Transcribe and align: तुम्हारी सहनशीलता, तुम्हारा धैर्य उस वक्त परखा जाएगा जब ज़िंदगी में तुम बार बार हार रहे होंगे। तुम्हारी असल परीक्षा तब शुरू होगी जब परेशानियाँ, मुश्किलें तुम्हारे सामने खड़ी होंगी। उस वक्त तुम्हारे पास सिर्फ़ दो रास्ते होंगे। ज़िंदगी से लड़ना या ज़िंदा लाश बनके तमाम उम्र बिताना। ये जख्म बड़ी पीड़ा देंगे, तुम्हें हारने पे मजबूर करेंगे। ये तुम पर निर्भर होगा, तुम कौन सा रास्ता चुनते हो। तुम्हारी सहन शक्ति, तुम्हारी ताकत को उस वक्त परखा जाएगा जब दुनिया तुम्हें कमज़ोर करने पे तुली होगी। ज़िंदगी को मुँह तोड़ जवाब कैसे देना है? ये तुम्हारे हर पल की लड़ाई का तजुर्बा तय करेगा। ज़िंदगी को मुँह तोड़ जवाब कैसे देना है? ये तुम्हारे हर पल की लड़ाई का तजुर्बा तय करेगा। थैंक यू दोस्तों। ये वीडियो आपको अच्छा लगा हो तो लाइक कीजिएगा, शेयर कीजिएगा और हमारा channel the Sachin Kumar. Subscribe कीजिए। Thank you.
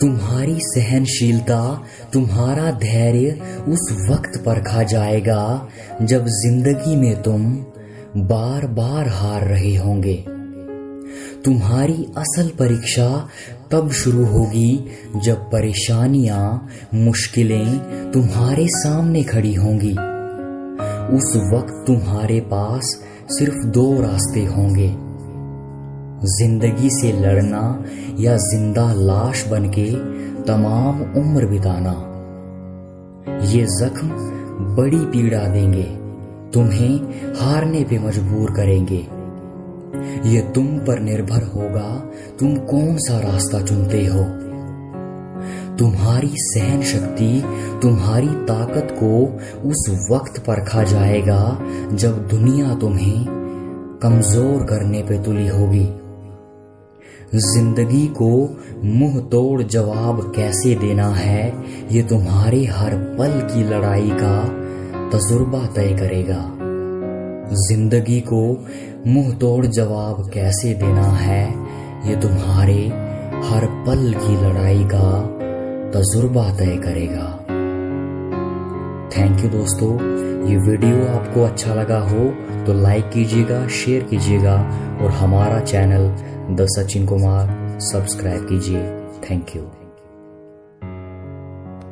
तुम्हारी 0.00 0.56
सहनशीलता, 0.60 1.84
तुम्हारा 2.12 2.70
धैर्य 2.70 3.30
उस 3.68 4.08
वक्त 4.10 4.42
परखा 4.46 4.82
जाएगा 4.82 5.68
जब 6.02 6.26
ज़िंदगी 6.26 6.96
में 6.96 7.22
तुम 7.22 7.54
बार 8.26 8.66
बार 8.66 9.08
हार 9.08 9.44
रहे 9.44 9.74
होंगे। 9.76 10.14
तुम्हारी 11.44 12.06
असल 12.18 12.48
परीक्षा 12.48 13.28
तब 13.72 13.90
शुरू 13.90 14.24
होगी 14.24 14.90
जब 15.24 15.50
परेशानियाँ, 15.50 16.68
मुश्किलें 16.94 17.78
तुम्हारे 18.12 18.66
सामने 18.68 19.22
खड़ी 19.24 19.54
होंगी। 19.54 19.92
उस 21.16 21.32
वक्त 21.54 21.84
तुम्हारे 21.86 22.40
पास 22.40 23.02
सिर्फ़ 23.30 23.66
दो 23.66 24.00
रास्ते 24.00 24.44
होंगे। 24.44 25.06
ज़िंदगी 26.28 26.90
से 26.90 27.12
लड़ना 27.12 27.62
या 28.20 28.36
ज़िंदा 28.36 28.92
लाश 28.92 29.46
बनके 29.48 29.90
तमाम 30.44 31.02
उम्र 31.18 31.46
बिताना। 31.46 31.92
ये 33.46 33.64
जख्म 33.70 34.08
बड़ी 34.76 35.04
पीड़ा 35.12 35.44
देंगे, 35.48 35.84
तुम्हें 36.52 37.34
हारने 37.34 37.84
पे 37.84 37.98
मजबूर 37.98 38.50
करेंगे। 38.50 39.06
ये 40.30 40.40
तुम 40.54 40.66
पर 40.78 41.00
निर्भर 41.00 41.42
होगा, 41.44 41.88
तुम 42.38 42.56
कौन 42.66 42.96
सा 42.98 43.18
रास्ता 43.20 43.60
चुनते 43.62 44.04
हो। 44.06 44.24
तुम्हारी 45.78 46.32
सहन 46.36 46.82
शक्ति, 46.82 47.42
तुम्हारी 47.82 48.28
ताकत 48.46 48.96
को 49.00 49.12
उस 49.68 50.08
वक्त 50.10 50.38
परखा 50.46 50.82
जाएगा 50.84 51.58
जब 51.92 52.26
दुनिया 52.28 52.74
तुम्हें 52.74 53.24
कमज़ोर 54.02 54.64
करने 54.64 55.02
पे 55.02 55.22
तुली 55.22 55.46
होगी। 55.48 55.86
ज़िंदगी 57.36 58.06
को 58.16 58.28
मुँह 58.84 59.18
तोड़ 59.22 59.62
जवाब 59.62 60.20
कैसे 60.36 60.74
देना 60.74 61.08
है? 61.08 61.52
ये 61.92 62.02
तुम्हारे 62.02 62.64
हर 62.66 62.94
पल 63.18 63.40
की 63.50 63.64
लड़ाई 63.64 64.10
का 64.12 64.44
तजुर्बा 65.10 65.64
तय 65.66 65.92
करेगा। 65.92 66.40
ज़िंदगी 67.66 68.20
को 68.20 68.40
मुँह 69.06 69.32
तोड़ 69.34 69.66
जवाब 69.66 70.30
कैसे 70.34 70.72
देना 70.74 71.06
है? 71.16 71.44
ये 72.08 72.16
तुम्हारे 72.16 72.78
हर 73.48 73.66
पल 73.86 74.12
की 74.16 74.36
लड़ाई 74.44 74.84
का 74.84 75.10
तजुर्बा 75.90 76.48
तय 76.56 76.76
करेगा। 76.76 77.26
थैंक 79.16 79.44
यू 79.44 79.50
दोस्तों। 79.50 79.92
ये 80.48 80.56
वीडियो 80.60 81.06
आपको 81.08 81.42
अच्छा 81.42 81.74
लगा 81.74 81.98
हो 82.00 82.24
तो 82.66 82.72
लाइक 82.72 83.10
कीजिएगा, 83.10 83.66
शेयर 83.68 84.02
कीजिएगा 84.02 84.56
और 85.02 85.10
हमारा 85.10 85.60
channel 85.60 86.08
the 86.50 86.56
Sachin 86.60 87.06
Kumar. 87.06 87.78
Subscribe 87.80 88.48
कीजिए। 88.48 88.82
Thank 89.30 89.56
you. 89.56 89.85